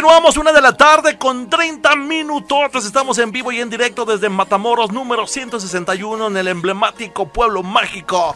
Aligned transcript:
Continuamos 0.00 0.38
una 0.38 0.52
de 0.52 0.62
la 0.62 0.72
tarde 0.72 1.18
con 1.18 1.50
30 1.50 1.94
minutos. 1.94 2.86
Estamos 2.86 3.18
en 3.18 3.30
vivo 3.30 3.52
y 3.52 3.60
en 3.60 3.68
directo 3.68 4.06
desde 4.06 4.30
Matamoros 4.30 4.90
número 4.92 5.26
161 5.26 6.28
en 6.28 6.36
el 6.38 6.48
emblemático 6.48 7.28
pueblo 7.28 7.62
mágico 7.62 8.34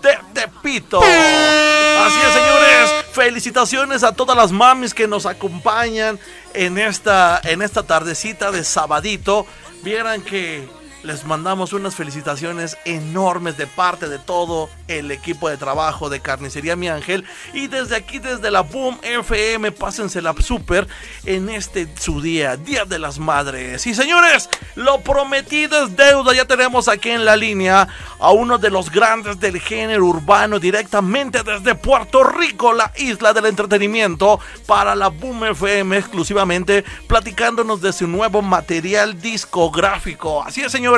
de 0.00 0.16
Tepito. 0.32 1.02
Así 1.02 2.18
es, 2.26 2.32
señores. 2.32 3.04
Felicitaciones 3.12 4.02
a 4.02 4.12
todas 4.12 4.34
las 4.34 4.50
mamis 4.50 4.94
que 4.94 5.06
nos 5.06 5.26
acompañan 5.26 6.18
en 6.54 6.78
esta, 6.78 7.38
en 7.44 7.60
esta 7.60 7.82
tardecita 7.82 8.50
de 8.50 8.64
sabadito. 8.64 9.46
Vieran 9.82 10.22
que 10.22 10.66
les 11.04 11.24
mandamos 11.24 11.74
unas 11.74 11.94
felicitaciones 11.94 12.78
enormes 12.86 13.58
de 13.58 13.66
parte 13.66 14.08
de 14.08 14.18
todo 14.18 14.70
el 14.88 15.10
equipo 15.10 15.50
de 15.50 15.58
trabajo 15.58 16.08
de 16.08 16.20
Carnicería 16.20 16.76
Mi 16.76 16.88
Ángel. 16.88 17.24
Y 17.52 17.66
desde 17.66 17.96
aquí, 17.96 18.18
desde 18.18 18.50
la 18.50 18.62
Boom 18.62 18.98
FM, 19.02 19.70
pásensela 19.72 20.34
super 20.40 20.88
en 21.26 21.50
este 21.50 21.86
su 21.98 22.22
día, 22.22 22.56
Día 22.56 22.86
de 22.86 22.98
las 22.98 23.18
Madres. 23.18 23.86
Y 23.86 23.94
señores, 23.94 24.48
lo 24.76 25.02
prometido 25.02 25.84
es 25.84 25.94
deuda. 25.94 26.34
Ya 26.34 26.46
tenemos 26.46 26.88
aquí 26.88 27.10
en 27.10 27.26
la 27.26 27.36
línea 27.36 27.86
a 28.18 28.30
uno 28.30 28.56
de 28.56 28.70
los 28.70 28.90
grandes 28.90 29.38
del 29.38 29.60
género 29.60 30.06
urbano 30.06 30.58
directamente 30.58 31.42
desde 31.42 31.74
Puerto 31.74 32.24
Rico, 32.24 32.72
la 32.72 32.92
isla 32.96 33.34
del 33.34 33.46
entretenimiento, 33.46 34.40
para 34.66 34.94
la 34.94 35.08
Boom 35.08 35.44
FM 35.44 35.98
exclusivamente, 35.98 36.82
platicándonos 37.06 37.82
de 37.82 37.92
su 37.92 38.06
nuevo 38.06 38.40
material 38.40 39.20
discográfico. 39.20 40.42
Así 40.42 40.62
es, 40.62 40.72
señores 40.72 40.93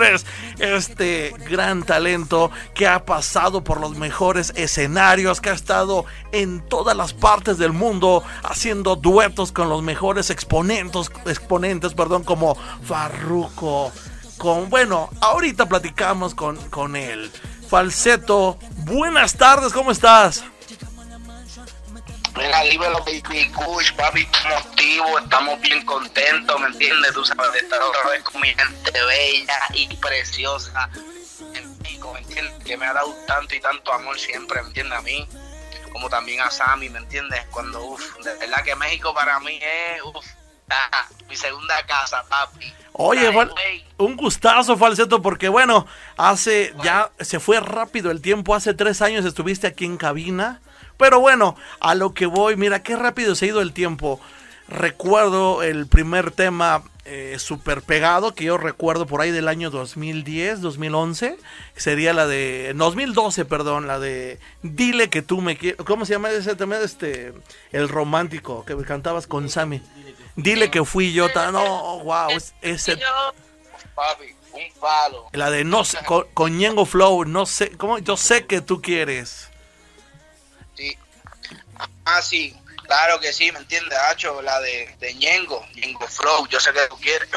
este 0.58 1.34
gran 1.48 1.82
talento 1.82 2.50
que 2.74 2.86
ha 2.86 3.04
pasado 3.04 3.62
por 3.64 3.80
los 3.80 3.96
mejores 3.96 4.52
escenarios, 4.56 5.40
que 5.40 5.50
ha 5.50 5.54
estado 5.54 6.04
en 6.32 6.60
todas 6.60 6.96
las 6.96 7.12
partes 7.12 7.58
del 7.58 7.72
mundo 7.72 8.22
haciendo 8.42 8.96
duetos 8.96 9.52
con 9.52 9.68
los 9.68 9.82
mejores 9.82 10.30
exponentes, 10.30 11.10
exponentes, 11.26 11.94
perdón, 11.94 12.24
como 12.24 12.56
Farruko. 12.84 13.92
Con, 14.38 14.68
bueno, 14.68 15.08
ahorita 15.20 15.66
platicamos 15.66 16.34
con, 16.34 16.56
con 16.68 16.96
él. 16.96 17.30
Falseto, 17.68 18.58
buenas 18.84 19.36
tardes, 19.36 19.72
¿cómo 19.72 19.90
estás? 19.90 20.44
Mira, 22.36 22.62
dímelo, 22.64 22.98
Baby 22.98 23.50
Kush, 23.50 23.92
papi, 23.94 24.28
motivo, 24.48 25.18
estamos 25.18 25.58
bien 25.62 25.82
contentos, 25.86 26.60
¿me 26.60 26.66
entiendes? 26.66 27.12
Tú 27.14 27.24
sabes, 27.24 27.50
de 27.52 27.58
estar 27.60 27.80
otra 27.80 28.10
vez 28.10 28.22
con 28.24 28.42
mi 28.42 28.48
gente 28.48 28.92
bella 28.92 29.58
y 29.72 29.96
preciosa 29.96 30.90
en 31.54 31.78
México, 31.78 32.12
¿me 32.12 32.20
entiendes? 32.20 32.62
Que 32.62 32.76
me 32.76 32.84
ha 32.84 32.92
dado 32.92 33.14
tanto 33.26 33.54
y 33.54 33.60
tanto 33.60 33.90
amor 33.90 34.18
siempre, 34.18 34.60
¿me 34.60 34.68
entiendes? 34.68 34.98
A 34.98 35.02
mí, 35.02 35.26
como 35.90 36.10
también 36.10 36.42
a 36.42 36.50
Sammy, 36.50 36.90
¿me 36.90 36.98
entiendes? 36.98 37.42
Cuando, 37.50 37.82
uff, 37.82 38.16
de 38.18 38.34
verdad 38.36 38.62
que 38.62 38.76
México 38.76 39.14
para 39.14 39.40
mí 39.40 39.58
es, 39.62 40.02
uff, 40.02 40.26
ah, 40.68 41.08
mi 41.28 41.36
segunda 41.36 41.86
casa, 41.86 42.22
papi. 42.28 42.70
Oye, 42.92 43.30
un 43.96 44.14
gustazo, 44.14 44.76
Falseto, 44.76 45.22
porque 45.22 45.48
bueno, 45.48 45.86
hace, 46.18 46.74
ya 46.82 47.10
se 47.18 47.40
fue 47.40 47.60
rápido 47.60 48.10
el 48.10 48.20
tiempo, 48.20 48.54
hace 48.54 48.74
tres 48.74 49.00
años 49.00 49.24
estuviste 49.24 49.66
aquí 49.66 49.86
en 49.86 49.96
cabina 49.96 50.60
pero 50.96 51.20
bueno, 51.20 51.56
a 51.80 51.94
lo 51.94 52.14
que 52.14 52.26
voy, 52.26 52.56
mira 52.56 52.82
qué 52.82 52.96
rápido 52.96 53.34
se 53.34 53.46
ha 53.46 53.48
ido 53.48 53.60
el 53.60 53.72
tiempo. 53.72 54.20
Recuerdo 54.68 55.62
el 55.62 55.86
primer 55.86 56.32
tema 56.32 56.82
eh, 57.04 57.36
super 57.38 57.82
pegado 57.82 58.34
que 58.34 58.46
yo 58.46 58.58
recuerdo 58.58 59.06
por 59.06 59.20
ahí 59.20 59.30
del 59.30 59.46
año 59.46 59.70
2010, 59.70 60.60
2011. 60.60 61.38
Sería 61.76 62.12
la 62.12 62.26
de. 62.26 62.72
2012, 62.74 63.44
perdón, 63.44 63.86
la 63.86 64.00
de 64.00 64.40
Dile 64.62 65.08
que 65.08 65.22
tú 65.22 65.40
me 65.40 65.56
quieres. 65.56 65.80
¿Cómo 65.86 66.04
se 66.04 66.14
llama 66.14 66.30
ese 66.30 66.56
tema? 66.56 66.78
Este, 66.78 67.32
el 67.70 67.88
romántico 67.88 68.64
que 68.64 68.76
cantabas 68.78 69.28
con 69.28 69.48
Sammy. 69.48 69.80
Dile 70.34 70.68
que 70.68 70.84
fui 70.84 71.12
yo. 71.12 71.28
No, 71.52 72.00
wow, 72.00 72.30
ese. 72.60 72.98
Papi, 73.94 74.26
un 74.52 74.80
palo. 74.80 75.26
La 75.30 75.50
de 75.50 75.62
no 75.62 75.84
sé, 75.84 75.98
con, 76.04 76.26
con 76.34 76.86
Flow, 76.86 77.24
no 77.24 77.46
sé, 77.46 77.70
¿cómo? 77.70 77.98
Yo 77.98 78.16
sé 78.16 78.46
que 78.46 78.60
tú 78.60 78.82
quieres. 78.82 79.48
Ah, 82.04 82.22
sí, 82.22 82.54
claro 82.84 83.18
que 83.20 83.32
sí, 83.32 83.50
¿me 83.52 83.58
entiendes, 83.58 83.98
Hacho? 84.10 84.40
La 84.42 84.60
de, 84.60 84.94
de 85.00 85.14
Ñengo, 85.14 85.64
Ñengo 85.74 86.06
Flow, 86.06 86.46
yo 86.48 86.60
sé 86.60 86.72
que 86.72 86.86
tú 86.88 86.96
quieres. 86.96 87.28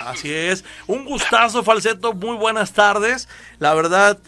Así 0.00 0.32
es, 0.32 0.64
un 0.86 1.04
gustazo, 1.04 1.62
Falseto, 1.62 2.12
muy 2.12 2.36
buenas 2.36 2.72
tardes. 2.72 3.28
La 3.58 3.74
verdad, 3.74 4.18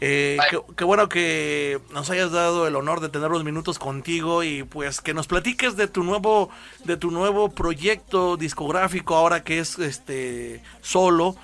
eh, 0.00 0.38
qué, 0.76 0.84
bueno 0.84 1.08
que 1.08 1.80
nos 1.90 2.08
hayas 2.10 2.30
dado 2.30 2.68
el 2.68 2.76
honor 2.76 3.00
de 3.00 3.08
tener 3.08 3.30
unos 3.30 3.42
minutos 3.42 3.80
contigo 3.80 4.44
y 4.44 4.62
pues 4.62 5.00
que 5.00 5.12
nos 5.12 5.26
platiques 5.26 5.76
de 5.76 5.88
tu 5.88 6.04
nuevo, 6.04 6.50
de 6.84 6.96
tu 6.96 7.10
nuevo 7.10 7.50
proyecto 7.50 8.36
discográfico 8.36 9.16
ahora 9.16 9.42
que 9.42 9.58
es 9.58 9.78
este 9.80 10.62
solo, 10.82 11.34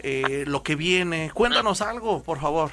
eh, 0.00 0.44
lo 0.46 0.64
que 0.64 0.74
viene. 0.74 1.30
Cuéntanos 1.32 1.82
algo, 1.82 2.22
por 2.22 2.40
favor. 2.40 2.72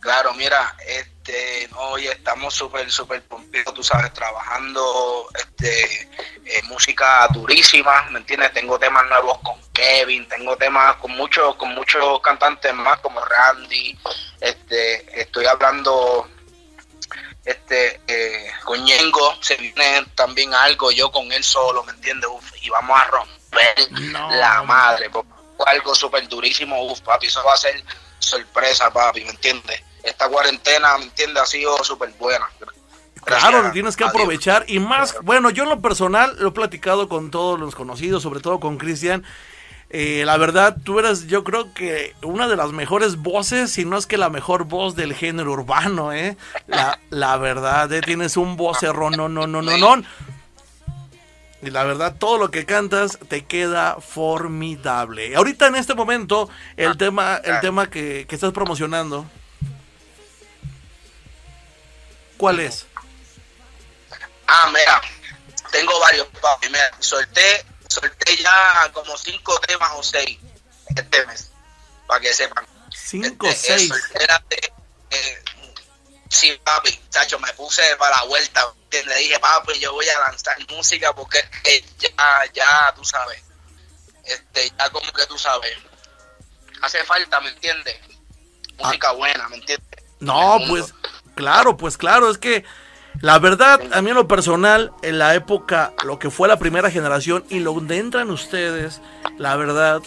Claro, 0.00 0.34
mira, 0.34 0.76
este, 0.86 1.68
hoy 1.76 2.06
estamos 2.08 2.54
súper, 2.54 2.90
súper 2.90 3.22
pompidos, 3.22 3.72
tú 3.74 3.82
sabes, 3.82 4.12
trabajando 4.12 5.28
este, 5.34 6.02
eh, 6.44 6.62
música 6.64 7.28
durísima, 7.28 8.08
¿me 8.10 8.18
entiendes? 8.18 8.52
Tengo 8.52 8.78
temas 8.78 9.08
nuevos 9.08 9.38
con 9.38 9.60
Kevin, 9.72 10.26
tengo 10.28 10.56
temas 10.56 10.96
con 10.96 11.12
muchos, 11.12 11.54
con 11.56 11.74
muchos 11.74 12.20
cantantes 12.20 12.74
más 12.74 12.98
como 13.00 13.20
Randy, 13.24 13.98
este, 14.40 15.20
estoy 15.20 15.46
hablando 15.46 16.28
este 17.44 18.00
eh, 18.06 18.50
con 18.64 18.84
Ñengo, 18.84 19.36
se 19.40 19.56
viene 19.56 20.04
también 20.14 20.54
algo 20.54 20.90
yo 20.92 21.10
con 21.10 21.30
él 21.32 21.42
solo, 21.42 21.82
¿me 21.84 21.92
entiendes? 21.92 22.30
y 22.60 22.70
vamos 22.70 23.00
a 23.00 23.04
romper 23.04 23.74
la 24.30 24.62
madre, 24.62 25.10
algo 25.66 25.94
súper 25.94 26.28
durísimo, 26.28 26.82
uf, 26.84 27.00
papi, 27.00 27.26
eso 27.26 27.42
va 27.44 27.54
a 27.54 27.56
ser 27.56 27.82
sorpresa, 28.18 28.90
papi, 28.90 29.24
¿me 29.24 29.30
entiendes? 29.30 29.82
Esta 30.02 30.28
cuarentena, 30.28 30.98
¿me 30.98 31.04
entiendes? 31.04 31.42
Ha 31.42 31.46
sido 31.46 31.82
súper 31.84 32.10
buena. 32.18 32.48
claro, 33.24 33.70
tienes 33.72 33.96
que 33.96 34.04
aprovechar 34.04 34.64
y 34.68 34.78
más, 34.78 35.16
bueno, 35.22 35.50
yo 35.50 35.64
en 35.64 35.70
lo 35.70 35.80
personal 35.80 36.36
lo 36.38 36.48
he 36.48 36.52
platicado 36.52 37.08
con 37.08 37.30
todos 37.30 37.58
los 37.58 37.74
conocidos, 37.74 38.22
sobre 38.22 38.40
todo 38.40 38.60
con 38.60 38.78
Cristian. 38.78 39.24
Eh, 39.94 40.22
la 40.24 40.38
verdad, 40.38 40.78
tú 40.82 41.00
eres, 41.00 41.26
yo 41.26 41.44
creo 41.44 41.74
que 41.74 42.16
una 42.22 42.48
de 42.48 42.56
las 42.56 42.72
mejores 42.72 43.16
voces, 43.16 43.72
si 43.72 43.84
no 43.84 43.98
es 43.98 44.06
que 44.06 44.16
la 44.16 44.30
mejor 44.30 44.64
voz 44.64 44.96
del 44.96 45.14
género 45.14 45.52
urbano, 45.52 46.14
¿eh? 46.14 46.38
La, 46.66 46.98
la 47.10 47.36
verdad, 47.36 47.92
¿eh? 47.92 48.00
tienes 48.00 48.38
un 48.38 48.56
vocerrón, 48.56 49.12
no, 49.18 49.28
no, 49.28 49.46
no, 49.46 49.60
no, 49.60 49.76
no. 49.76 50.02
Y 51.62 51.70
la 51.70 51.84
verdad, 51.84 52.16
todo 52.18 52.38
lo 52.38 52.50
que 52.50 52.66
cantas 52.66 53.20
te 53.28 53.46
queda 53.46 54.00
formidable. 54.00 55.36
Ahorita 55.36 55.68
en 55.68 55.76
este 55.76 55.94
momento, 55.94 56.50
el 56.76 56.90
ah, 56.90 56.94
tema, 56.98 57.36
el 57.36 57.60
tema 57.60 57.88
que, 57.88 58.26
estás 58.28 58.52
promocionando. 58.52 59.24
¿Cuál 62.36 62.58
es? 62.58 62.84
Ah, 64.48 64.72
mira, 64.74 65.00
tengo 65.70 66.00
varios 66.00 66.26
papi. 66.40 66.66
Mira, 66.66 66.90
solté, 66.98 67.64
solté 67.86 68.36
ya 68.36 68.90
como 68.92 69.16
cinco 69.16 69.56
temas 69.60 69.92
o 69.94 70.02
seis 70.02 70.40
este 70.96 71.26
mes, 71.26 71.52
para 72.08 72.20
que 72.20 72.34
sepan. 72.34 72.66
Cinco 72.90 73.46
o 73.46 73.50
este, 73.50 73.78
seis. 73.78 73.92
Eh, 75.10 75.44
sí, 76.32 76.58
papi, 76.64 76.98
chacho, 77.10 77.38
me 77.38 77.52
puse 77.52 77.82
para 77.98 78.16
la 78.16 78.24
vuelta 78.24 78.72
le 78.90 79.16
dije, 79.16 79.38
papi, 79.38 79.78
yo 79.78 79.92
voy 79.92 80.06
a 80.08 80.30
lanzar 80.30 80.56
música 80.70 81.12
porque 81.14 81.38
ya, 81.98 82.10
ya, 82.52 82.94
tú 82.94 83.04
sabes, 83.04 83.42
este, 84.24 84.70
ya 84.78 84.90
como 84.90 85.10
que 85.12 85.26
tú 85.26 85.38
sabes, 85.38 85.76
hace 86.82 87.02
falta, 87.04 87.40
¿me 87.40 87.50
entiendes? 87.50 87.96
Música 88.78 89.08
ah. 89.10 89.12
buena, 89.12 89.48
¿me 89.48 89.56
entiendes? 89.56 89.88
No, 90.20 90.58
pues, 90.68 90.92
claro, 91.34 91.76
pues 91.76 91.96
claro, 91.96 92.30
es 92.30 92.38
que 92.38 92.64
la 93.20 93.38
verdad, 93.38 93.80
a 93.92 94.02
mí 94.02 94.10
en 94.10 94.16
lo 94.16 94.28
personal, 94.28 94.92
en 95.02 95.18
la 95.18 95.34
época, 95.34 95.92
lo 96.04 96.18
que 96.18 96.30
fue 96.30 96.48
la 96.48 96.58
primera 96.58 96.90
generación 96.90 97.44
y 97.48 97.60
lo 97.60 97.72
donde 97.72 97.98
entran 97.98 98.30
ustedes, 98.30 99.00
la 99.38 99.56
verdad, 99.56 100.02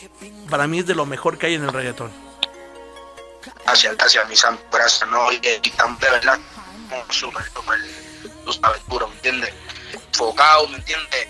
para 0.50 0.68
mí 0.68 0.80
es 0.80 0.86
de 0.86 0.96
lo 0.96 1.06
mejor 1.06 1.38
que 1.38 1.48
hay 1.48 1.54
en 1.56 1.64
el 1.64 1.74
reggaetón. 1.74 2.25
Gracias, 3.66 3.98
gracias, 3.98 4.30
mi 4.30 4.36
santo, 4.36 4.64
gracias, 4.72 5.10
no, 5.10 5.32
y, 5.32 5.36
y 5.38 5.40
de 5.42 6.10
verdad, 6.12 6.40
súper, 7.10 7.44
súper 7.52 7.80
tú 8.46 8.54
sabes, 8.54 8.82
¿me 8.88 9.16
entiendes? 9.16 9.54
Enfocado, 9.92 10.68
¿me 10.68 10.78
entiendes? 10.78 11.28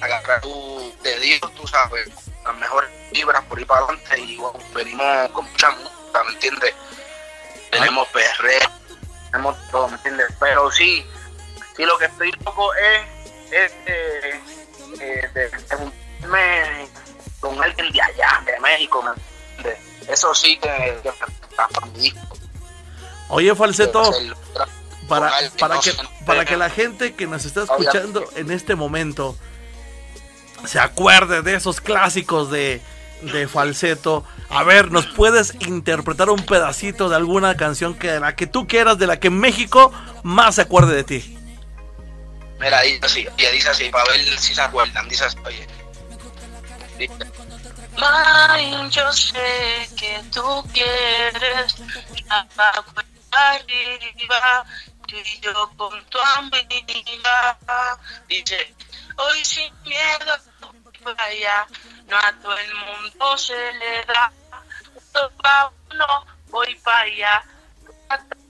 Agarrar 0.00 0.40
tu, 0.40 0.92
de 1.02 1.20
Dios, 1.20 1.54
tú 1.54 1.66
sabes, 1.66 2.08
las 2.44 2.56
mejores 2.56 2.90
vibras 3.12 3.44
por 3.44 3.60
ir 3.60 3.66
para 3.66 3.84
adelante 3.84 4.20
y 4.20 4.38
venimos 4.74 5.30
con 5.30 5.44
mucha 5.50 5.70
música, 5.70 6.24
¿me 6.24 6.32
entiendes? 6.32 6.74
Tenemos 7.70 8.08
PR, 8.08 8.70
tenemos 9.30 9.56
todo, 9.70 9.88
¿me 9.88 9.96
entiendes? 9.96 10.28
Pero 10.40 10.70
sí, 10.70 11.06
sí 11.76 11.84
lo 11.84 11.98
que 11.98 12.06
estoy 12.06 12.32
loco 12.44 12.74
es, 12.74 13.32
es 13.52 13.72
eh, 13.86 14.40
eh, 15.00 15.30
de, 15.34 15.50
juntarme 15.76 16.88
con 17.40 17.62
alguien 17.62 17.92
de 17.92 18.02
allá, 18.02 18.42
de 18.46 18.58
México, 18.60 19.02
¿me 19.02 19.10
entiendes? 19.10 20.08
Eso 20.08 20.34
sí 20.34 20.56
que, 20.58 21.00
que, 21.02 21.12
Oye, 23.28 23.54
Falseto, 23.54 24.12
para, 25.08 25.32
para, 25.58 25.80
que, 25.80 25.92
para 26.24 26.44
que 26.44 26.56
la 26.56 26.70
gente 26.70 27.14
que 27.14 27.26
nos 27.26 27.44
está 27.44 27.64
escuchando 27.64 28.24
en 28.36 28.50
este 28.50 28.74
momento 28.74 29.36
se 30.64 30.78
acuerde 30.78 31.42
de 31.42 31.54
esos 31.54 31.80
clásicos 31.80 32.50
de, 32.50 32.80
de 33.22 33.48
falseto. 33.48 34.24
A 34.48 34.62
ver, 34.62 34.90
¿nos 34.90 35.06
puedes 35.06 35.54
interpretar 35.60 36.30
un 36.30 36.44
pedacito 36.44 37.08
de 37.08 37.16
alguna 37.16 37.56
canción 37.56 37.94
que 37.94 38.10
de 38.10 38.20
la 38.20 38.36
que 38.36 38.46
tú 38.46 38.66
quieras, 38.66 38.98
de 38.98 39.06
la 39.06 39.18
que 39.18 39.30
México 39.30 39.92
más 40.22 40.56
se 40.56 40.62
acuerde 40.62 40.94
de 40.94 41.04
ti? 41.04 41.38
Mira, 42.58 42.80
dice 42.82 43.00
así, 43.02 43.26
oye, 43.36 43.52
dice 43.52 43.68
así, 43.68 43.88
para 43.90 44.04
ver 44.10 44.38
si 44.38 44.54
se 44.54 44.60
acuerdan, 44.60 45.08
dice 45.08 45.24
así, 45.24 45.36
oye. 45.44 45.66
Dice, 46.98 47.12
Mine, 47.96 48.90
yo 48.90 49.10
sé 49.12 49.88
que 49.96 50.22
tú 50.32 50.64
quieres 50.72 51.74
abajo 52.28 52.92
y 53.08 53.36
arriba, 53.36 54.64
tú 55.06 55.16
y 55.16 55.40
yo 55.40 55.70
con 55.76 56.04
tu 56.06 56.18
amiga. 56.18 57.58
Dice, 58.28 58.74
hoy 59.16 59.44
sin 59.44 59.72
miedo 59.84 60.36
para 61.02 61.24
allá, 61.24 61.66
no 62.08 62.16
a 62.18 62.32
todo 62.42 62.58
el 62.58 62.74
mundo 62.74 63.38
se 63.38 63.54
le 63.54 64.04
da. 64.04 64.32
Uno, 65.90 66.26
voy 66.50 66.74
para 66.76 67.00
allá. 67.00 67.44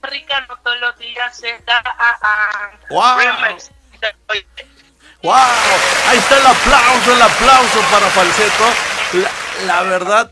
Rica 0.01 0.41
no 0.41 0.57
todos 0.57 0.79
los 0.79 0.97
días 0.97 1.37
se 1.37 1.57
da. 1.59 1.81
Ah, 1.85 2.17
ah. 2.21 2.71
¡Wow! 2.89 3.17
Remix. 3.17 3.71
Oye, 4.29 4.45
¡Wow! 5.23 5.33
Ahí 6.07 6.17
está 6.17 6.37
el 6.37 6.45
aplauso, 6.45 7.13
el 7.13 7.21
aplauso 7.21 7.81
para 7.89 8.07
falseto. 8.09 8.86
La, 9.13 9.31
la 9.65 9.83
verdad, 9.83 10.31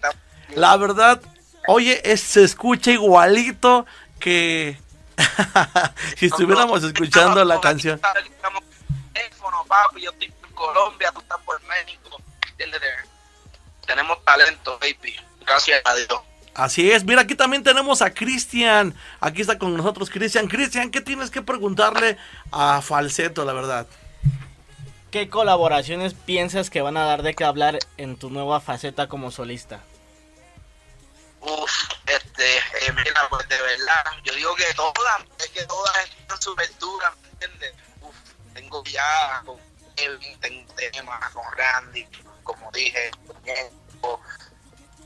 la 0.55 0.77
verdad, 0.77 1.21
oye, 1.67 2.01
es- 2.11 2.21
se 2.21 2.43
escucha 2.43 2.91
igualito 2.91 3.85
que 4.19 4.77
si 6.17 6.25
estuviéramos 6.27 6.83
escuchando 6.83 7.43
la 7.45 7.59
canción. 7.61 7.95
Estamos 7.95 8.61
con 8.61 9.13
teléfono, 9.13 9.65
papi, 9.67 10.01
yo 10.01 10.11
estoy 10.11 10.27
en 10.27 10.53
Colombia, 10.53 11.11
tú 11.13 11.21
estás 11.21 11.37
por 11.45 11.61
México. 11.63 12.21
¿entiendes? 12.49 12.81
Tenemos 13.85 14.23
talento, 14.25 14.77
baby. 14.79 15.15
Gracias 15.45 15.81
a 15.85 15.95
Dios. 15.95 16.19
Así 16.53 16.89
es, 16.89 17.03
mira, 17.03 17.21
aquí 17.21 17.35
también 17.35 17.63
tenemos 17.63 18.01
a 18.01 18.13
Cristian. 18.13 18.95
Aquí 19.19 19.41
está 19.41 19.57
con 19.59 19.75
nosotros 19.75 20.09
Cristian. 20.09 20.47
Cristian, 20.47 20.89
¿qué 20.89 21.01
tienes 21.01 21.29
que 21.29 21.41
preguntarle 21.41 22.17
a 22.51 22.81
Falseto, 22.81 23.43
la 23.45 23.51
verdad? 23.53 23.87
¿Qué 25.15 25.29
colaboraciones 25.29 26.13
piensas 26.13 26.69
que 26.69 26.81
van 26.81 26.97
a 26.97 27.05
dar 27.05 27.23
de 27.23 27.33
qué 27.35 27.45
hablar 27.45 27.79
en 27.95 28.19
tu 28.19 28.29
nueva 28.29 28.59
faceta 28.59 29.07
como 29.07 29.31
solista? 29.31 29.79
Uf, 31.39 31.71
este, 32.05 32.57
eh, 32.57 32.91
mira, 32.93 33.25
pues 33.29 33.47
de 33.47 33.55
verdad, 33.61 34.11
yo 34.25 34.35
digo 34.35 34.53
que 34.55 34.65
todas, 34.73 35.21
es 35.39 35.47
que 35.51 35.63
todas 35.67 35.95
están 36.19 36.41
súper 36.41 36.69
duras, 36.79 37.13
¿me 37.21 37.29
entiendes? 37.29 37.73
Uf, 38.01 38.13
tengo 38.55 38.83
ya 38.83 39.41
con 39.45 39.57
Kevin, 39.95 40.37
tengo 40.41 40.73
temas 40.73 41.29
con 41.31 41.45
Randy, 41.55 42.05
como 42.43 42.69
dije, 42.73 43.09
con 44.01 44.19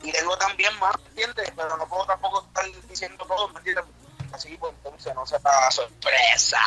y 0.02 0.12
tengo 0.12 0.36
también 0.40 0.74
más, 0.80 0.96
¿me 1.04 1.10
entiendes? 1.10 1.54
Pero 1.56 1.78
no 1.78 1.88
puedo 1.88 2.06
tampoco 2.06 2.44
estar 2.48 2.66
diciendo 2.88 3.26
todo, 3.28 3.48
¿me 3.50 3.60
entiendes? 3.60 3.86
Así, 4.31 4.56
pues 4.58 4.74
entonces 4.78 5.14
no 5.16 5.26
será 5.26 5.72
sorpresa. 5.72 6.60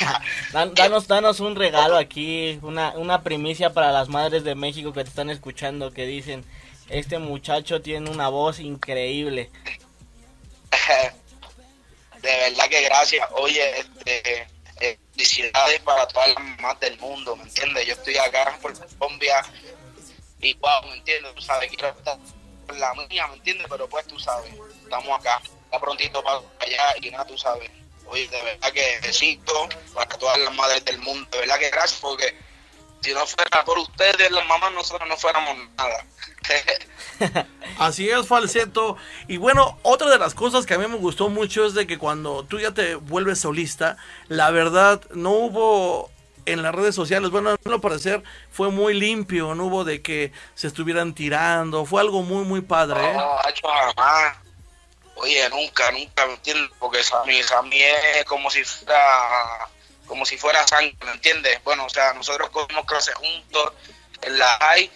Dan- 0.52 0.74
danos, 0.74 1.06
danos 1.08 1.40
un 1.40 1.56
regalo 1.56 1.96
aquí, 1.96 2.58
una, 2.62 2.90
una 2.92 3.22
primicia 3.22 3.72
para 3.72 3.90
las 3.92 4.08
madres 4.08 4.44
de 4.44 4.54
México 4.54 4.92
que 4.92 5.02
te 5.02 5.08
están 5.10 5.28
escuchando, 5.30 5.92
que 5.92 6.06
dicen, 6.06 6.44
este 6.88 7.18
muchacho 7.18 7.82
tiene 7.82 8.10
una 8.10 8.28
voz 8.28 8.60
increíble. 8.60 9.50
de 12.22 12.36
verdad 12.36 12.68
que 12.68 12.82
gracias. 12.82 13.26
Oye, 13.32 13.80
este, 13.80 14.46
eh, 14.80 14.98
felicidades 15.12 15.80
para 15.80 16.06
todas 16.08 16.28
las 16.28 16.38
mamás 16.44 16.78
del 16.80 16.98
mundo, 16.98 17.36
¿me 17.36 17.42
entiendes? 17.44 17.86
Yo 17.86 17.94
estoy 17.94 18.16
acá 18.16 18.56
por 18.62 18.72
Colombia 18.98 19.42
y 20.40 20.54
wow, 20.54 20.82
¿me 20.88 20.94
entiendes? 20.96 21.34
Tú 21.34 21.42
sabes, 21.42 21.68
quiero 21.70 21.88
estar 21.88 22.18
la 22.76 22.94
mía, 23.08 23.26
¿me 23.26 23.34
entiendes? 23.34 23.66
Pero 23.68 23.88
pues 23.88 24.06
tú 24.06 24.18
sabes, 24.18 24.52
estamos 24.82 25.18
acá, 25.18 25.40
está 25.70 25.78
prontito 25.78 26.22
para 26.24 26.38
allá 26.58 26.94
y 27.00 27.10
nada, 27.10 27.24
tú 27.24 27.38
sabes. 27.38 27.70
Oye, 28.06 28.26
de 28.26 28.42
verdad 28.42 28.72
que 28.72 28.98
besito 29.02 29.68
para 29.94 30.18
todas 30.18 30.36
las 30.38 30.52
madres 30.56 30.84
del 30.84 30.98
mundo, 30.98 31.28
de 31.30 31.38
verdad 31.38 31.60
que 31.60 31.70
gracias 31.70 32.00
porque 32.00 32.36
si 33.00 33.14
no 33.14 33.24
fuera 33.24 33.64
por 33.64 33.78
ustedes, 33.78 34.30
las 34.32 34.46
mamás, 34.46 34.72
nosotros 34.72 35.08
no 35.08 35.16
fuéramos 35.16 35.56
nada. 35.78 36.04
Así 37.78 38.10
es, 38.10 38.26
falseto. 38.26 38.96
Y 39.28 39.36
bueno, 39.36 39.78
otra 39.82 40.10
de 40.10 40.18
las 40.18 40.34
cosas 40.34 40.66
que 40.66 40.74
a 40.74 40.78
mí 40.78 40.88
me 40.88 40.96
gustó 40.96 41.28
mucho 41.28 41.64
es 41.64 41.74
de 41.74 41.86
que 41.86 41.98
cuando 41.98 42.44
tú 42.44 42.58
ya 42.58 42.74
te 42.74 42.96
vuelves 42.96 43.40
solista, 43.40 43.96
la 44.26 44.50
verdad 44.50 45.00
no 45.14 45.30
hubo 45.30 46.10
en 46.46 46.62
las 46.62 46.74
redes 46.74 46.96
sociales, 46.96 47.30
bueno, 47.30 47.50
a 47.50 47.68
mi 47.68 47.78
parecer 47.78 48.24
fue 48.50 48.70
muy 48.70 48.92
limpio, 48.92 49.54
no 49.54 49.66
hubo 49.66 49.84
de 49.84 50.02
que 50.02 50.32
se 50.54 50.66
estuvieran 50.66 51.14
tirando, 51.14 51.86
fue 51.86 52.00
algo 52.00 52.22
muy, 52.22 52.44
muy 52.44 52.60
padre. 52.60 53.12
¿eh? 53.12 53.14
No, 53.14 53.38
jamás. 53.96 54.49
Oye, 55.20 55.46
nunca, 55.50 55.90
nunca, 55.92 56.26
¿me 56.26 56.32
entiendes? 56.32 56.70
Porque 56.78 57.04
Sammy, 57.04 57.42
Sammy 57.42 57.82
es 57.82 58.24
como 58.24 58.50
si 58.50 58.64
fuera, 58.64 59.68
como 60.06 60.24
si 60.24 60.38
fuera 60.38 60.66
sangre, 60.66 60.96
¿me 61.04 61.12
entiendes? 61.12 61.62
Bueno, 61.62 61.84
o 61.84 61.90
sea, 61.90 62.14
nosotros 62.14 62.48
cogimos 62.48 62.86
clases 62.86 63.14
juntos 63.16 63.74
en 64.22 64.38
la 64.38 64.56
high 64.60 64.90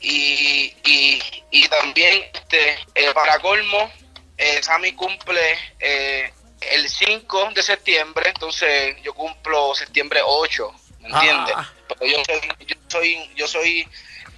y, 0.00 0.74
y, 0.82 1.22
y 1.50 1.68
también, 1.68 2.24
este, 2.32 2.78
eh, 2.94 3.12
para 3.12 3.38
colmo, 3.40 3.92
eh, 4.38 4.62
Sammy 4.62 4.92
cumple 4.94 5.58
eh, 5.78 6.32
el 6.70 6.88
5 6.88 7.50
de 7.54 7.62
septiembre, 7.62 8.30
entonces 8.30 8.96
yo 9.02 9.12
cumplo 9.12 9.74
septiembre 9.74 10.20
8, 10.24 10.74
¿me 11.00 11.08
entiendes? 11.10 11.54
Ah. 11.54 11.70
Pero 11.86 12.06
yo 12.06 12.22
soy, 12.24 12.66
yo 12.66 12.76
soy, 12.88 13.30
yo 13.36 13.46
soy, 13.46 13.88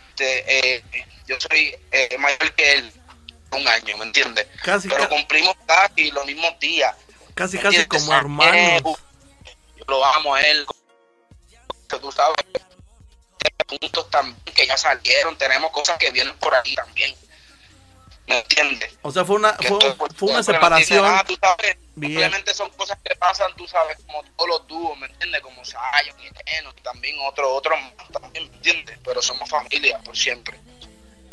este, 0.09 0.79
eh, 0.79 0.85
yo 1.29 1.37
soy 1.39 1.77
eh, 1.93 2.17
mayor 2.19 2.53
que 2.55 2.73
él 2.73 2.93
un 3.55 3.67
año, 3.69 3.97
¿me 3.99 4.05
entiendes? 4.05 4.47
Casi, 4.63 4.89
Pero 4.89 5.09
cumplimos 5.09 5.55
casi 5.67 6.11
los 6.11 6.25
mismos 6.27 6.59
días. 6.59 6.95
casi, 7.35 7.57
¿me 7.57 7.63
casi 7.63 7.85
como 7.87 8.13
hermanos. 8.15 8.83
yo 9.77 9.85
lo 9.89 10.05
amo 10.05 10.35
a 10.35 10.41
él. 10.41 10.67
Tú 11.89 12.11
sabes, 12.11 12.37
puntos 13.67 14.11
también 14.11 14.37
que 14.55 14.67
ya 14.67 14.77
salieron, 14.77 15.37
tenemos 15.39 15.71
cosas 15.71 15.97
que 15.99 16.11
vienen 16.11 16.37
por 16.39 16.55
ahí 16.55 16.75
también. 16.75 17.15
¿Me 18.27 18.39
entiendes? 18.39 18.95
O 19.03 19.11
sea, 19.13 19.25
fue 19.25 19.37
una, 19.37 19.53
fue, 20.17 20.29
una 20.31 20.43
separación. 20.43 21.05
"Ah, 21.05 21.23
tú 21.27 21.37
sabes, 21.41 21.77
Bien. 21.97 22.13
Simplemente 22.13 22.55
son 22.55 22.71
cosas 22.71 22.99
que 23.05 23.15
pasan, 23.15 23.55
tú 23.55 23.69
sabes, 23.69 23.97
como 24.07 24.25
todos 24.37 24.49
los 24.49 24.67
dúos, 24.67 24.99
¿me 24.99 25.07
entiendes? 25.07 25.41
Como 25.43 25.65
Zion 25.65 26.17
y 26.21 26.57
Eno, 26.59 26.73
y 26.77 26.81
también 26.81 27.17
otro, 27.25 27.55
otro 27.55 27.77
más 27.77 27.93
también, 28.13 28.51
¿me 28.51 28.57
entiendes? 28.57 28.99
Pero 29.05 29.23
somos 29.23 29.49
familia 29.49 30.01
por 30.01 30.17
siempre. 30.17 30.59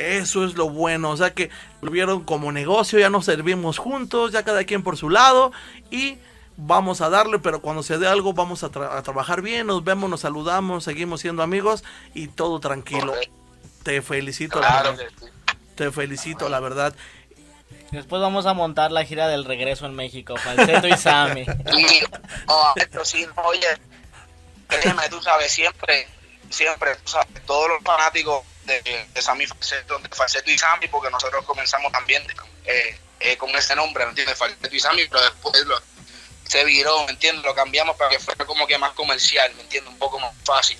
Eso 0.01 0.45
es 0.45 0.55
lo 0.55 0.69
bueno, 0.69 1.09
o 1.11 1.17
sea 1.17 1.33
que 1.33 1.49
lo 1.81 1.91
vieron 1.91 2.23
como 2.23 2.51
negocio, 2.51 2.99
ya 2.99 3.09
nos 3.09 3.25
servimos 3.25 3.77
juntos, 3.77 4.31
ya 4.31 4.43
cada 4.43 4.63
quien 4.63 4.83
por 4.83 4.97
su 4.97 5.09
lado 5.09 5.51
y 5.89 6.17
vamos 6.57 7.01
a 7.01 7.09
darle, 7.09 7.39
pero 7.39 7.61
cuando 7.61 7.81
se 7.83 7.97
dé 7.97 8.07
algo 8.07 8.33
vamos 8.33 8.63
a, 8.63 8.69
tra- 8.71 8.91
a 8.97 9.01
trabajar 9.03 9.41
bien, 9.41 9.67
nos 9.67 9.83
vemos, 9.83 10.09
nos 10.09 10.21
saludamos, 10.21 10.83
seguimos 10.83 11.21
siendo 11.21 11.43
amigos 11.43 11.83
y 12.13 12.27
todo 12.27 12.59
tranquilo. 12.59 13.13
Te 13.83 14.01
felicito, 14.01 14.59
la 14.61 14.83
verdad. 14.83 15.05
sí. 15.19 15.25
Te 15.75 15.91
felicito, 15.91 16.49
la 16.49 16.59
verdad. 16.59 16.93
Después 17.91 18.21
vamos 18.21 18.45
a 18.45 18.53
montar 18.53 18.91
la 18.91 19.03
gira 19.05 19.27
del 19.27 19.43
regreso 19.43 19.85
en 19.85 19.95
México, 19.95 20.35
Falseto 20.37 20.87
y 20.87 20.95
Sammy. 20.97 21.41
Y, 21.77 21.85
oh, 22.47 22.73
esto 22.75 23.03
sí, 23.03 23.25
no, 23.35 23.41
oye, 23.43 23.67
tú 25.09 25.21
sabes, 25.21 25.51
siempre, 25.51 26.07
siempre, 26.49 26.95
tú 27.03 27.09
sabes, 27.11 27.27
todos 27.45 27.67
los 27.69 27.83
fanáticos 27.83 28.43
de, 28.79 29.07
de 29.13 29.21
Sammy 29.21 29.45
Falseto, 29.45 29.99
de 29.99 30.09
Falseto 30.09 30.49
y 30.49 30.57
Sammy, 30.57 30.87
porque 30.87 31.09
nosotros 31.09 31.45
comenzamos 31.45 31.91
también 31.91 32.23
eh, 32.65 32.99
eh, 33.19 33.37
con 33.37 33.49
ese 33.55 33.75
nombre, 33.75 34.05
¿me 34.05 34.11
entiendes? 34.11 34.37
Falseto 34.37 34.75
y 34.75 34.79
Sammy, 34.79 35.07
pero 35.07 35.23
después 35.23 35.65
se 36.47 36.63
viró, 36.65 37.05
¿me 37.05 37.11
entiendes? 37.11 37.45
Lo 37.45 37.55
cambiamos 37.55 37.95
para 37.95 38.09
que 38.09 38.19
fuera 38.19 38.45
como 38.45 38.67
que 38.67 38.77
más 38.77 38.91
comercial, 38.91 39.53
¿me 39.55 39.63
entiendes? 39.63 39.93
Un 39.93 39.99
poco 39.99 40.19
más 40.19 40.33
fácil. 40.43 40.77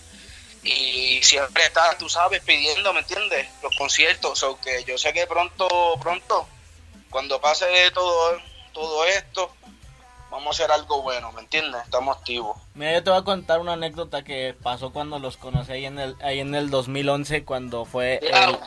Y 0.63 1.21
siempre 1.23 1.63
está, 1.63 1.97
tú 1.97 2.07
sabes, 2.07 2.41
pidiendo, 2.43 2.93
¿me 2.93 2.99
entiendes? 2.99 3.47
Los 3.63 3.75
conciertos, 3.77 4.43
o 4.43 4.59
que 4.59 4.83
yo 4.83 4.97
sé 4.97 5.11
que 5.13 5.25
pronto, 5.25 5.67
pronto, 6.01 6.47
cuando 7.09 7.41
pase 7.41 7.65
todo, 7.91 8.39
todo 8.73 9.05
esto, 9.05 9.55
vamos 10.31 10.47
a 10.47 10.63
hacer 10.63 10.71
algo 10.71 11.01
bueno, 11.03 11.31
¿me 11.33 11.41
entiendes? 11.41 11.81
Estamos 11.83 12.17
activos. 12.17 12.57
Mira, 12.73 12.93
yo 12.93 13.03
te 13.03 13.09
voy 13.11 13.19
a 13.19 13.23
contar 13.23 13.59
una 13.59 13.73
anécdota 13.73 14.23
que 14.23 14.55
pasó 14.63 14.91
cuando 14.91 15.19
los 15.19 15.37
conocí 15.37 15.73
ahí 15.73 15.85
en 15.85 15.99
el, 15.99 16.15
ahí 16.21 16.39
en 16.39 16.55
el 16.55 16.69
2011, 16.69 17.43
cuando 17.43 17.85
fue 17.85 18.19
el, 18.23 18.57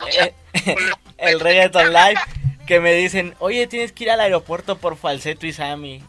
el, 0.65 0.77
el 1.17 1.39
Reggaeton 1.39 1.91
Live, 1.91 2.21
que 2.67 2.79
me 2.79 2.93
dicen, 2.93 3.35
oye, 3.39 3.67
tienes 3.67 3.91
que 3.91 4.05
ir 4.05 4.11
al 4.11 4.21
aeropuerto 4.21 4.77
por 4.77 4.95
Falseto 4.95 5.47
y 5.47 5.53
Sammy. 5.53 6.03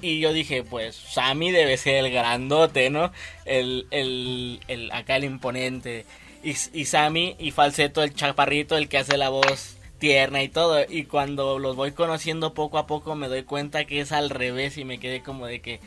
Y 0.00 0.20
yo 0.20 0.32
dije, 0.32 0.62
pues 0.62 0.96
Sammy 0.96 1.50
debe 1.50 1.76
ser 1.76 1.96
el 1.96 2.10
grandote, 2.10 2.88
¿no? 2.88 3.12
El, 3.44 3.86
el, 3.90 4.60
el 4.68 4.90
acá 4.92 5.16
el 5.16 5.24
imponente. 5.24 6.06
Y, 6.42 6.50
y 6.72 6.86
Sammy 6.86 7.36
y 7.38 7.50
Falseto, 7.50 8.02
el 8.02 8.14
chaparrito, 8.14 8.78
el 8.78 8.88
que 8.88 8.96
hace 8.96 9.18
la 9.18 9.28
voz 9.28 9.76
tierna 10.00 10.42
y 10.42 10.48
todo. 10.48 10.84
Y 10.88 11.04
cuando 11.04 11.60
los 11.60 11.76
voy 11.76 11.92
conociendo 11.92 12.54
poco 12.54 12.78
a 12.78 12.88
poco 12.88 13.14
me 13.14 13.28
doy 13.28 13.44
cuenta 13.44 13.84
que 13.84 14.00
es 14.00 14.10
al 14.10 14.30
revés 14.30 14.76
y 14.76 14.84
me 14.84 14.98
quedé 14.98 15.22
como 15.22 15.46
de 15.46 15.62
que, 15.62 15.80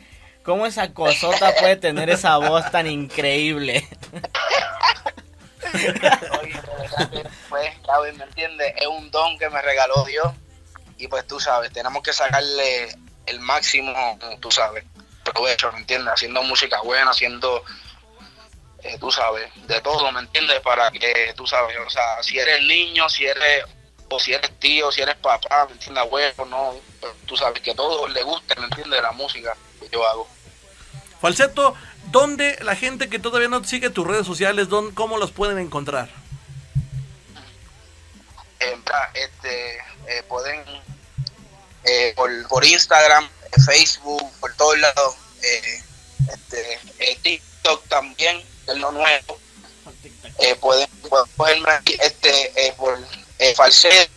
¿Cómo 0.44 0.66
esa 0.66 0.92
cosota 0.92 1.54
puede 1.58 1.76
tener 1.76 2.10
esa 2.10 2.36
voz 2.36 2.70
tan 2.70 2.86
increíble? 2.86 3.88
Oye, 5.72 6.60
pues, 7.48 7.72
¿me 8.18 8.24
entiendes? 8.24 8.74
Es 8.76 8.86
un 8.86 9.10
don 9.10 9.38
que 9.38 9.48
me 9.48 9.62
regaló 9.62 10.04
Dios 10.04 10.34
y 10.98 11.08
pues 11.08 11.26
tú 11.26 11.40
sabes, 11.40 11.72
tenemos 11.72 12.02
que 12.02 12.12
sacarle 12.12 12.94
el 13.24 13.40
máximo, 13.40 14.18
tú 14.40 14.50
sabes, 14.50 14.84
provecho, 15.24 15.72
¿me 15.72 15.78
entiendes? 15.78 16.12
Haciendo 16.12 16.42
música 16.42 16.82
buena, 16.82 17.12
haciendo, 17.12 17.64
eh, 18.82 18.98
tú 19.00 19.10
sabes, 19.10 19.50
de 19.66 19.80
todo, 19.80 20.12
¿me 20.12 20.20
entiendes? 20.20 20.60
Para 20.60 20.90
que, 20.90 21.32
tú 21.34 21.46
sabes, 21.46 21.76
o 21.84 21.88
sea, 21.88 22.22
si 22.22 22.38
eres 22.38 22.62
niño, 22.64 23.08
si 23.08 23.24
eres, 23.24 23.64
o 24.08 24.20
si 24.20 24.32
eres 24.32 24.50
tío, 24.58 24.92
si 24.92 25.02
eres 25.02 25.16
papá, 25.16 25.66
¿me 25.66 25.72
entiendes? 25.72 26.04
Abuelo, 26.04 26.44
no, 26.46 26.74
pues, 27.00 27.12
tú 27.26 27.36
sabes, 27.36 27.60
que 27.60 27.72
a 27.72 27.74
todos 27.74 28.10
les 28.12 28.24
guste, 28.24 28.54
¿me 28.56 28.64
entiendes? 28.66 29.02
La 29.02 29.12
música 29.12 29.56
que 29.80 29.88
yo 29.88 30.06
hago. 30.06 30.28
Falseto, 31.20 31.74
¿dónde 32.10 32.58
la 32.62 32.76
gente 32.76 33.08
que 33.08 33.18
todavía 33.18 33.48
no 33.48 33.64
sigue 33.64 33.90
tus 33.90 34.06
redes 34.06 34.26
sociales, 34.26 34.68
dónde, 34.68 34.94
cómo 34.94 35.16
los 35.18 35.30
pueden 35.32 35.58
encontrar? 35.58 36.10
Eh, 38.60 38.78
este, 39.14 39.76
eh, 40.06 40.22
pueden 40.28 40.62
eh, 41.84 42.12
por, 42.16 42.30
por, 42.48 42.64
Instagram, 42.64 43.28
Facebook, 43.64 44.30
por 44.40 44.54
todos 44.54 44.78
lados, 44.78 45.16
este, 46.32 46.78
TikTok 47.22 47.86
también, 47.88 48.42
es 48.66 48.76
lo 48.78 48.92
nuevo. 48.92 49.38
pueden, 50.60 50.88
pueden 51.08 51.26
cogerme 51.36 51.70
aquí, 51.70 51.96
este, 52.00 52.74
por 52.76 52.98
falseto, 53.54 54.10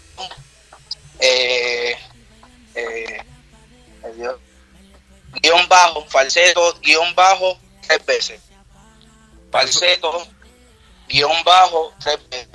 Dios 4.16 4.36
guion 5.42 5.68
bajo, 5.68 6.06
falseto, 6.08 6.80
guion 6.82 7.14
bajo, 7.16 7.58
tres 7.86 8.06
veces. 8.06 8.42
Falseto, 9.52 10.28
guion 11.08 11.44
bajo, 11.44 11.94
tres 12.00 12.20
veces. 12.30 12.48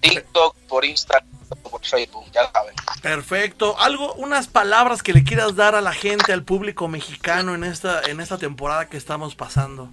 TikTok, 0.00 0.56
por 0.68 0.84
Instagram, 0.84 1.26
por 1.62 1.84
Facebook, 1.84 2.26
ya 2.32 2.50
saben. 2.52 2.74
Perfecto. 3.00 3.78
Algo, 3.78 4.12
unas 4.14 4.48
palabras 4.48 5.02
que 5.02 5.14
le 5.14 5.24
quieras 5.24 5.56
dar 5.56 5.74
a 5.74 5.80
la 5.80 5.94
gente, 5.94 6.32
al 6.32 6.44
público 6.44 6.88
mexicano 6.88 7.54
en 7.54 7.64
esta, 7.64 8.02
en 8.02 8.20
esta 8.20 8.36
temporada 8.36 8.88
que 8.88 8.98
estamos 8.98 9.34
pasando. 9.34 9.90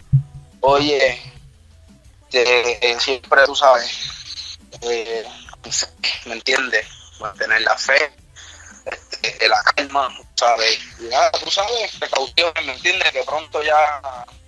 Oye, 0.60 1.22
eh, 2.34 2.98
siempre 3.00 3.42
tú 3.46 3.56
sabes, 3.56 4.58
eh, 4.82 5.24
¿me 6.26 6.34
entiendes? 6.34 6.88
Mantener 7.20 7.62
la 7.62 7.78
fe, 7.78 8.12
este, 9.22 9.48
la 9.48 9.62
calma, 9.64 10.10
¿sabes? 10.36 10.80
Y 11.00 11.04
nada, 11.04 11.32
tú 11.32 11.52
sabes, 11.52 11.96
precauciones, 11.98 12.66
¿me 12.66 12.74
entiendes? 12.74 13.12
Que 13.12 13.24
pronto 13.24 13.62
ya 13.64 14.02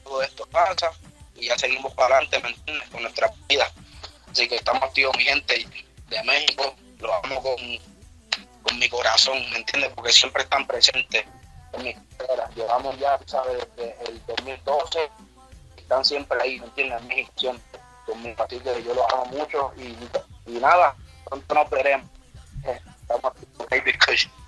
todo 0.03 0.21
esto 0.21 0.45
pasa 0.47 0.91
y 1.35 1.47
ya 1.47 1.57
seguimos 1.57 1.93
para 1.93 2.17
adelante, 2.17 2.39
¿me 2.39 2.49
entiendes? 2.49 2.89
Con 2.89 3.01
nuestra 3.03 3.31
vida. 3.47 3.71
Así 4.31 4.47
que 4.47 4.55
estamos 4.55 4.83
activos, 4.83 5.15
mi 5.17 5.23
gente 5.23 5.67
de 6.09 6.23
México, 6.23 6.75
lo 6.99 7.13
amo 7.23 7.41
con, 7.41 7.55
con 8.63 8.79
mi 8.79 8.89
corazón, 8.89 9.37
¿me 9.51 9.57
entiendes? 9.57 9.91
Porque 9.93 10.11
siempre 10.11 10.43
están 10.43 10.65
presentes 10.65 11.25
en 11.73 11.83
mi 11.83 11.93
carrera. 12.17 12.49
Llevamos 12.55 12.97
ya, 12.99 13.19
¿sabes? 13.25 13.57
Desde 13.75 13.95
el 14.07 14.25
2012, 14.25 15.11
están 15.77 16.03
siempre 16.03 16.41
ahí, 16.41 16.59
¿me 16.59 16.65
entiendes? 16.65 17.01
En 17.01 17.07
México 17.07 17.31
siempre 17.37 17.79
conmigo. 18.05 18.43
Así 18.43 18.59
que 18.59 18.83
yo 18.83 18.93
los 18.93 19.13
amo 19.13 19.25
mucho 19.25 19.73
y, 19.77 19.95
y 20.51 20.59
nada, 20.59 20.95
pronto 21.25 21.55
nos 21.55 21.69
veremos. 21.69 22.09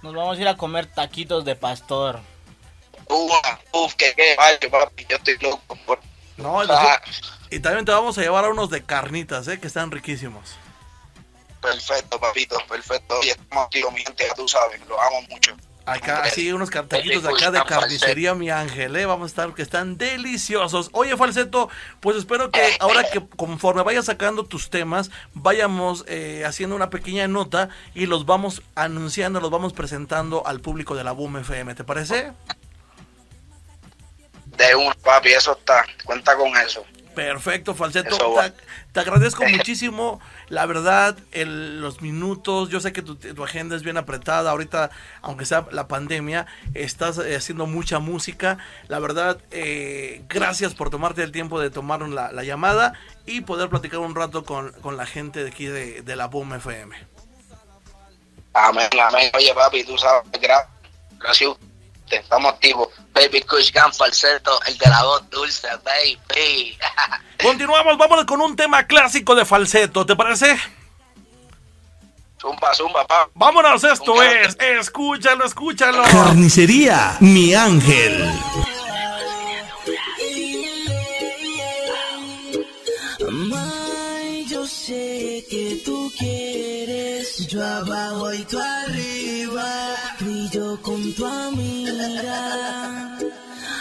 Nos 0.02 0.14
vamos 0.14 0.38
a 0.38 0.42
ir 0.42 0.48
a 0.48 0.58
comer 0.58 0.86
taquitos 0.86 1.44
de 1.46 1.56
pastor. 1.56 2.20
Uf, 3.08 3.34
uf, 3.72 3.94
que 3.96 4.14
qué 4.16 4.36
vale, 4.36 4.58
papi, 4.70 5.06
yo 5.10 5.18
estoy 5.18 5.38
loco. 5.40 5.78
No, 6.38 6.62
ah. 6.62 7.02
y 7.50 7.60
también 7.60 7.86
te 7.86 7.92
vamos 7.92 8.18
a 8.18 8.22
llevar 8.22 8.46
a 8.46 8.50
unos 8.50 8.70
de 8.70 8.84
carnitas, 8.84 9.48
¿eh? 9.48 9.60
que 9.60 9.68
están 9.68 9.92
riquísimos. 9.92 10.58
Perfecto, 11.62 12.20
papito, 12.20 12.58
perfecto. 12.68 13.20
Y 13.24 13.30
estamos 13.30 13.68
aquí, 13.68 13.84
mi 13.94 14.02
gente, 14.02 14.28
tú 14.36 14.48
sabes, 14.48 14.86
lo 14.88 15.00
amo 15.00 15.22
mucho. 15.30 15.56
Acá, 15.86 16.28
sí, 16.32 16.52
unos 16.52 16.72
taquitos 16.72 17.22
de 17.22 17.30
acá 17.30 17.52
de 17.52 17.64
carnicería, 17.64 18.34
mi 18.34 18.50
ángel, 18.50 18.96
¿eh? 18.96 19.06
Vamos 19.06 19.26
a 19.26 19.28
estar, 19.28 19.54
que 19.54 19.62
están 19.62 19.98
deliciosos. 19.98 20.90
Oye, 20.94 21.16
Falseto, 21.16 21.70
pues 22.00 22.18
espero 22.18 22.50
que 22.50 22.60
ahora 22.80 23.04
que 23.04 23.24
conforme 23.36 23.84
vayas 23.84 24.06
sacando 24.06 24.46
tus 24.46 24.72
temas, 24.72 25.12
vayamos 25.36 26.04
eh, 26.08 26.44
haciendo 26.44 26.76
una 26.76 26.90
pequeña 26.90 27.28
nota 27.28 27.70
y 27.94 28.08
los 28.08 28.26
vamos 28.26 28.64
anunciando, 28.74 29.40
los 29.40 29.52
vamos 29.52 29.74
presentando 29.74 30.46
al 30.48 30.60
público 30.60 30.96
de 30.96 31.04
la 31.04 31.12
Boom 31.12 31.38
FM, 31.38 31.76
¿te 31.76 31.84
parece? 31.84 32.34
De 34.58 34.76
un 34.76 34.92
papi, 35.04 35.34
eso 35.34 35.52
está, 35.52 35.86
cuenta 36.04 36.36
con 36.36 36.56
eso. 36.58 36.84
Perfecto, 37.16 37.74
Falseto. 37.74 38.18
Te, 38.92 39.00
agradezco 39.00 39.46
muchísimo, 39.46 40.20
la 40.50 40.66
verdad, 40.66 41.18
el, 41.32 41.82
los 41.82 42.02
minutos. 42.02 42.70
Yo 42.70 42.80
sé 42.80 42.92
que 42.94 43.02
tu, 43.02 43.44
agenda 43.44 43.76
es 43.76 43.84
bien 43.84 43.98
apretada. 43.98 44.52
Ahorita, 44.52 44.92
aunque 45.22 45.46
sea 45.46 45.66
la 45.72 45.88
pandemia, 45.88 46.46
estás 46.74 47.18
eh, 47.18 47.36
haciendo 47.36 47.66
mucha 47.66 48.00
música. 48.00 48.58
La 48.88 49.00
verdad, 49.00 49.40
eh, 49.52 50.24
gracias 50.28 50.76
por 50.76 50.90
tomarte 50.90 51.24
el 51.24 51.32
tiempo 51.32 51.60
de 51.60 51.70
tomar 51.70 52.02
la, 52.02 52.32
la, 52.32 52.44
llamada 52.44 52.94
y 53.26 53.42
poder 53.42 53.70
platicar 53.70 54.00
un 54.00 54.14
rato 54.14 54.44
con, 54.44 54.72
con 54.82 54.98
la 54.98 55.06
gente 55.06 55.44
de 55.44 55.50
aquí 55.50 55.66
de, 55.66 56.02
de 56.02 56.16
la 56.16 56.28
Boom 56.28 56.54
FM. 56.56 56.96
Amén, 58.54 58.90
amén. 59.02 59.32
Oye, 59.34 59.54
papi, 59.54 59.84
tú 59.84 59.98
sabes, 59.98 60.30
gracias 61.20 61.56
estamos 62.12 62.54
activos. 62.54 62.90
Baby 63.14 63.42
Kush 63.42 63.72
Gun 63.72 63.94
Falsetto, 63.94 64.60
el 64.68 64.78
de 64.78 64.90
la 64.90 65.04
voz 65.04 65.30
dulce, 65.30 65.68
baby. 65.84 66.78
Continuamos, 67.42 67.98
vámonos 67.98 68.26
con 68.26 68.42
un 68.42 68.56
tema 68.56 68.86
clásico 68.86 69.36
de 69.36 69.46
falseto, 69.46 70.06
¿te 70.06 70.16
parece? 70.16 70.60
Zumba, 72.40 72.74
zumba, 72.74 73.08
pa. 73.08 73.30
Vámonos, 73.34 73.84
esto 73.84 74.22
es, 74.22 74.58
escúchalo, 74.60 75.46
escúchalo. 75.46 76.04
Carnicería, 76.04 77.18
mi 77.20 77.54
ángel. 77.54 78.32
yo 84.50 84.68
sé 84.68 85.46
que 85.50 85.82
tú 85.84 86.12
quieres, 86.18 87.48
yo 87.48 87.66
abajo 87.66 88.34
y 88.34 88.44
tú 88.44 88.60
arriba 88.60 89.86
yo 90.56 90.82
con 90.82 91.14
tu 91.14 91.26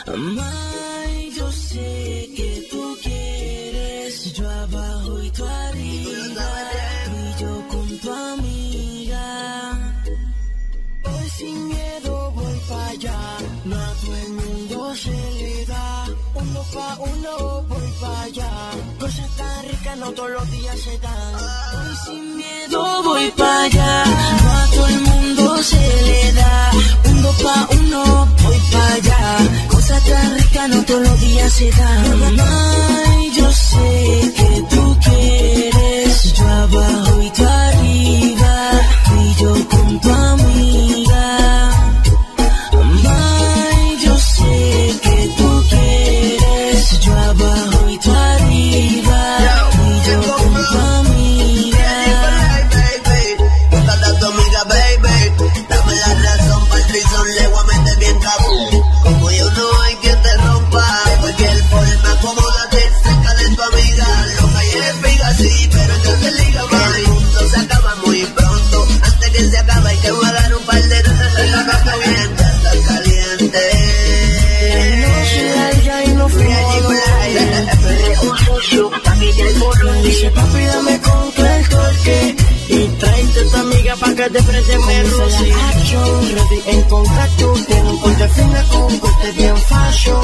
Ay, 0.06 1.30
yo 1.36 1.52
sé 1.52 2.30
que 2.34 2.68
tú 2.70 2.96
quieres, 3.02 4.32
yo 4.32 4.48
abajo 4.48 5.22
y 5.22 5.30
tú 5.30 5.44
arriba. 5.44 6.48
Y 7.12 7.40
yo 7.42 7.68
con 7.68 7.98
tu 7.98 8.10
amiga. 8.10 9.92
Hoy 11.04 11.28
sin 11.36 11.68
miedo 11.68 12.30
voy 12.30 12.60
para 12.66 12.88
allá, 12.88 13.18
no 13.66 13.76
a 13.76 13.92
todo 14.00 14.16
el 14.16 14.30
mundo 14.30 14.94
se 14.94 15.10
le 15.10 15.66
da. 15.66 16.06
Uno 16.34 16.62
pa' 16.72 16.96
uno 17.00 17.62
voy 17.68 17.88
para 18.00 18.22
allá. 18.22 18.50
Cosas 19.00 19.36
tan 19.36 19.68
ricas 19.68 19.98
no 19.98 20.12
todos 20.12 20.30
los 20.30 20.50
días 20.50 20.80
se 20.80 20.98
dan. 20.98 21.34
Hoy 21.34 21.96
sin 22.06 22.36
miedo 22.36 23.02
voy 23.02 23.30
para 23.32 23.64
allá, 23.64 24.04
no 24.06 24.50
a 24.50 24.66
todo 24.70 24.86
el 24.86 25.00
mundo 25.00 25.13
pa' 27.42 27.68
uno 27.78 28.28
voy 28.42 28.58
para 28.72 28.94
allá. 28.94 29.66
Cosas 29.68 30.02
tan 30.04 30.34
ricas 30.36 30.68
no 30.68 30.84
todos 30.84 31.02
los 31.02 31.20
días 31.20 31.52
se 31.52 31.70
dan. 31.70 32.40
Ay, 32.40 32.73
cerca 63.24 63.34
de 63.34 63.56
tu 63.56 63.62
amiga. 63.62 64.26
Lo 64.40 64.48
que 64.48 64.58
hay 64.58 64.68
es 64.68 64.94
piga, 65.02 65.34
sí, 65.34 65.68
pero 65.72 65.94
yo 66.04 66.12
te 66.14 66.32
liga 66.32 66.64
más. 66.66 66.96
El 66.96 67.08
mundo 67.08 67.48
se 67.48 67.60
acaba 67.60 67.94
muy 68.06 68.24
pronto. 68.24 68.88
Antes 69.02 69.30
que 69.30 69.50
se 69.50 69.58
acabe, 69.58 69.90
hay 69.90 69.98
que 69.98 70.10
guardar 70.10 70.54
un 70.54 70.62
par 70.64 70.82
de 70.82 71.02
notas 71.02 71.38
en 71.38 71.50
la 71.52 71.66
cama 71.66 71.92
bien. 72.04 72.36
Ya 72.36 72.48
está 72.54 72.94
caliente. 72.94 73.60
No 75.00 75.24
se 75.26 75.56
larga 75.56 76.04
y 76.04 76.08
no 76.14 76.28
fría 76.28 76.58
allí 76.58 76.80
un 78.22 78.38
sucio, 78.38 78.90
papi, 79.04 79.32
ya 79.32 79.44
el 79.44 79.56
morro. 79.56 79.92
Dice, 80.02 80.30
papi, 80.30 80.64
dame 80.64 81.00
con 81.00 81.46
el 81.46 81.68
torque. 81.68 82.36
Y 82.66 82.88
tráete 82.98 83.44
tu 83.44 83.56
amiga 83.58 83.94
pa' 83.96 84.14
que 84.14 84.30
te 84.30 84.42
preste 84.42 84.78
me 84.78 85.02
roce 85.02 85.52
action 85.52 86.34
Ready 86.34 86.62
en 86.66 86.82
contacto 86.88 87.52
Tiene 87.66 87.90
un 87.90 87.98
corte 87.98 88.28
fino 88.30 88.68
con 88.70 88.98
corte 89.00 89.32
bien 89.32 89.56
fashion 89.58 90.22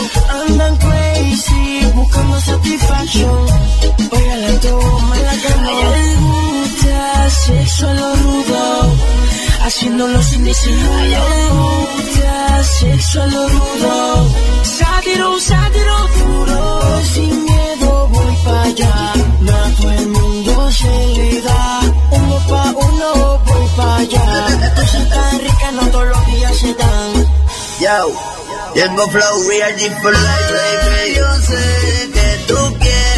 canción. 2.44 3.46
Óigala 4.10 4.60
toma 4.60 5.16
en 5.16 5.24
la 5.24 5.36
cama. 5.44 5.70
A 5.70 5.90
le 5.96 6.14
gusta 6.16 7.30
sexo 7.30 7.94
lo 7.94 8.14
rudo, 8.16 8.96
haciéndolo 9.64 10.22
sin 10.22 10.44
disimulo. 10.44 11.16
A 11.16 11.28
le 11.34 11.48
gusta 11.58 12.64
sexo 12.78 13.26
lo 13.26 13.48
rudo, 13.48 14.28
sátiro, 14.62 15.40
sátiro 15.40 15.96
duro. 16.18 17.02
Sin 17.14 17.44
miedo 17.44 18.08
voy 18.08 18.36
para 18.44 18.62
allá, 18.62 19.12
no 19.40 19.90
el 19.90 20.08
mundo 20.08 20.70
se 20.72 21.06
le 21.16 21.40
da. 21.42 21.80
Uno 22.10 22.36
pa' 22.48 22.72
uno 22.88 23.38
voy 23.46 23.66
para 23.76 23.96
allá. 23.96 24.72
Cosas 24.76 25.08
tan 25.08 25.38
ricas 25.40 25.72
no 25.72 25.86
todos 25.88 26.08
los 26.08 26.26
días 26.26 26.56
se 26.56 26.74
dan. 26.74 27.12
Yo, 27.80 28.12
tengo 28.74 29.08
flow 29.08 29.48
real 29.48 29.74
G 29.78 29.88
for 30.02 30.12
life, 30.12 30.52
baby. 30.52 31.14
Yo 31.16 31.34
sé 31.40 32.10
que 32.12 32.44
tú 32.46 32.78
quieres, 32.78 33.09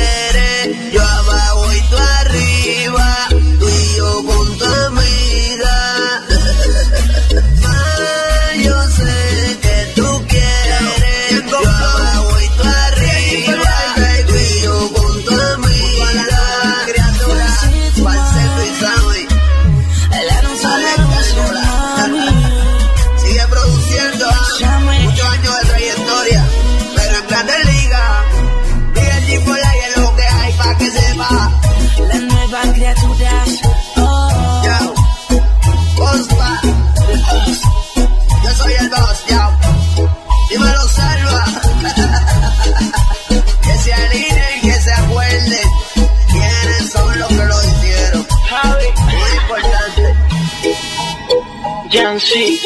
Jancy, 51.91 52.59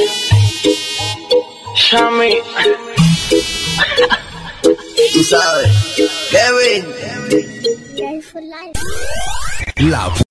Shami. 1.75 2.35
Tú 5.13 5.25
sabes. 5.25 5.71
Kevin. 6.31 6.87
La 9.91 10.26